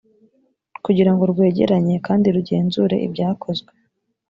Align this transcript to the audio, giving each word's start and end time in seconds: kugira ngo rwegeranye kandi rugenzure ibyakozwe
kugira 0.85 1.11
ngo 1.13 1.23
rwegeranye 1.31 1.95
kandi 2.05 2.27
rugenzure 2.35 2.95
ibyakozwe 3.07 3.71